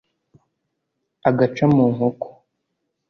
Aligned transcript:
-Agaca 1.27 1.65
mu 1.73 1.83
nkoko. 1.93 2.27